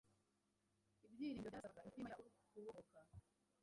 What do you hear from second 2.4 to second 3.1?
kubohoka.